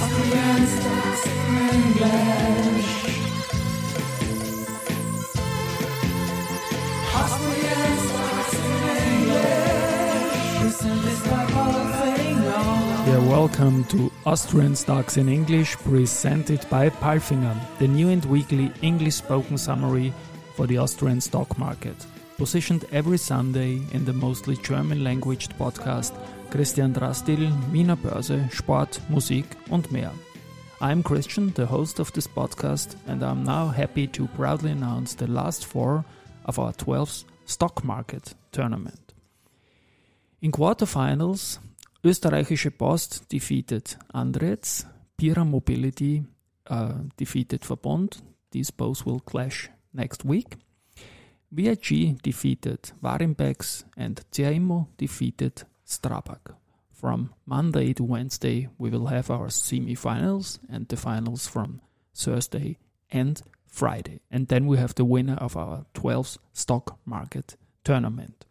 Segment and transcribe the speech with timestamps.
[0.00, 0.62] Austrian
[1.74, 2.88] English.
[13.06, 19.16] Yeah, welcome to Austrian Stocks in English, presented by Palfinger, the new and weekly English
[19.16, 20.12] spoken summary
[20.54, 22.06] for the Austrian stock market.
[22.36, 26.12] Positioned every Sunday in the mostly German language podcast
[26.50, 30.12] Christian Drastil, Wiener Börse, Sport, Musik und mehr.
[30.80, 35.26] I'm Christian, the host of this podcast, and I'm now happy to proudly announce the
[35.26, 36.04] last four
[36.44, 39.14] of our 12th stock market tournament.
[40.40, 41.60] In quarterfinals,
[42.02, 46.24] Österreichische Post defeated Andritz, Pierer Mobility
[46.70, 48.22] uh, defeated Verbund.
[48.52, 50.56] These both will clash next week.
[51.50, 56.54] VIG defeated Warimpex and CA Immo defeated Strabag.
[56.92, 61.80] From Monday to Wednesday, we will have our semi-finals and the finals from
[62.14, 62.76] Thursday
[63.10, 64.20] and Friday.
[64.30, 68.44] And then we have the winner of our 12th stock market tournament.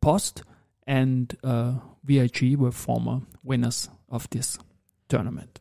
[0.00, 0.42] Post
[0.86, 1.74] and uh,
[2.04, 4.58] VIG were former winners of this
[5.08, 5.60] tournament.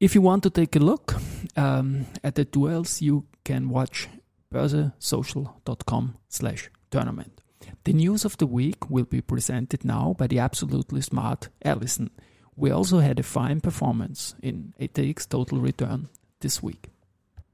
[0.00, 1.14] If you want to take a look
[1.56, 4.08] um, at the duels, you can watch
[4.52, 7.40] börsesocial.com slash tournament.
[7.84, 12.10] The news of the week will be presented now by the absolutely smart Alison.
[12.56, 16.08] We also had a fine performance in ATX Total Return
[16.40, 16.90] this week.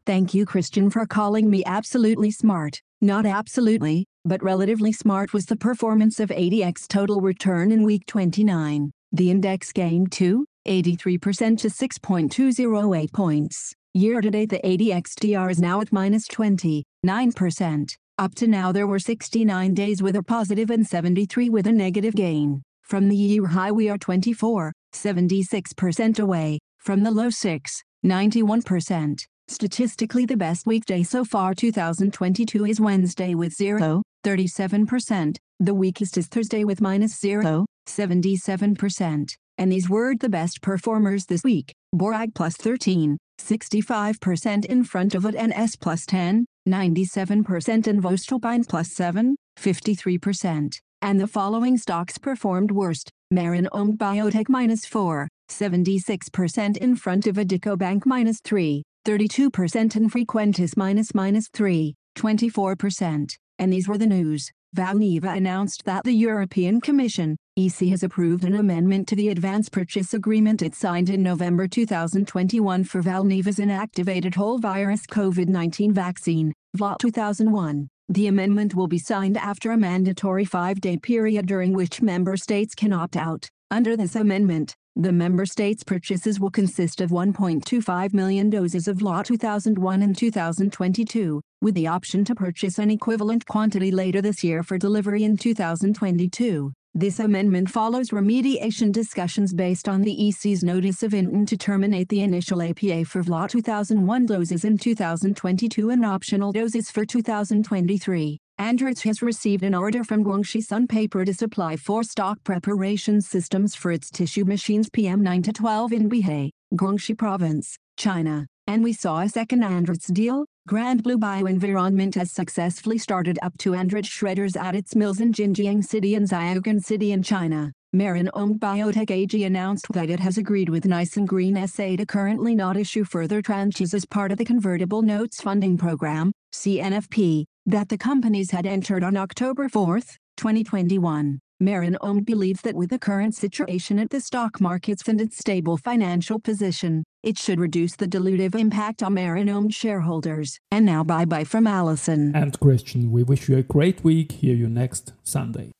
[0.04, 2.80] Thank you, Christian, for calling me absolutely smart.
[3.00, 8.92] Not absolutely, but relatively smart was the performance of ATX total return in week 29.
[9.12, 13.74] The index gained 2, 83% to 6.208 points.
[13.94, 17.96] Year to date, the ATXTR is now at minus 29%.
[18.18, 22.14] Up to now, there were 69 days with a positive and 73 with a negative
[22.14, 22.62] gain.
[22.82, 26.58] From the year high, we are 24, 76% away.
[26.78, 29.20] From the low 6, 91%.
[29.48, 36.26] Statistically the best weekday so far 2022 is Wednesday with 0, 37%, the weakest is
[36.26, 42.56] Thursday with minus 0, 77%, and these were the best performers this week, Borag plus
[42.56, 51.20] 13, 65% in front of AT&S plus 10, 97% and Voestalpine plus 7, 53%, and
[51.20, 58.04] the following stocks performed worst, Marinomed Biotech minus 4, 76% in front of Addiko Bank
[58.06, 63.30] minus 3, 32% and Frequentis minus minus 3, 24%.
[63.58, 64.50] And these were the news.
[64.76, 70.12] Valneva announced that the European Commission, EC has approved an amendment to the advance purchase
[70.12, 77.88] agreement it signed in November 2021 for Valneva's inactivated whole virus COVID-19 vaccine, VLA 2001.
[78.10, 82.92] The amendment will be signed after a mandatory five-day period during which member states can
[82.92, 83.48] opt out.
[83.70, 89.24] Under this amendment, the member states' purchases will consist of 1.25 million doses of VLA
[89.24, 94.76] 2001 and 2022, with the option to purchase an equivalent quantity later this year for
[94.76, 96.70] delivery in 2022.
[96.98, 102.22] This amendment follows remediation discussions based on the EC's notice of intent to terminate the
[102.22, 108.38] initial APA for VLA 2001 doses in 2022 and optional doses for 2023.
[108.58, 113.74] Andritz has received an order from Guangxi Sun Paper to supply four stock preparation systems
[113.74, 118.46] for its tissue machines PM9 to 12 in Beihai, Guangxi Province, China.
[118.66, 120.46] And we saw a second Andritz deal.
[120.66, 125.84] Grand Blue Bioenvironment has successfully started up two Andritz shredders at its mills in Jinjiang
[125.84, 127.70] City and Xiaogan City in China.
[127.92, 132.56] Marinomed Biotech AG announced that it has agreed with Nice and Green SA to currently
[132.56, 137.96] not issue further tranches as part of the convertible notes funding program, CNFP, that the
[137.96, 140.00] companies had entered on October 4,
[140.36, 141.38] 2021.
[141.58, 146.38] Marinomed believes that with the current situation at the stock markets and its stable financial
[146.38, 150.60] position, it should reduce the dilutive impact on Marinomed shareholders.
[150.70, 152.36] And now bye bye from Allison.
[152.36, 154.32] And Christian, we wish you a great week.
[154.32, 155.72] Hear you next Sunday.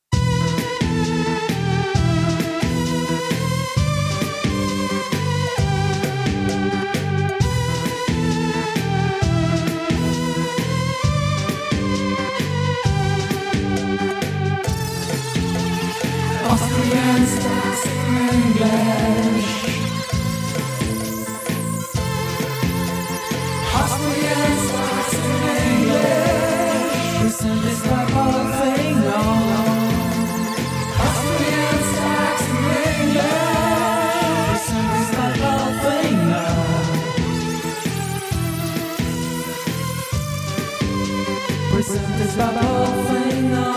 [41.88, 41.94] By
[42.34, 43.76] Palfinger.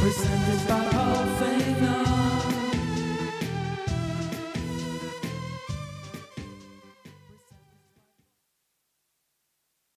[0.00, 0.97] presented by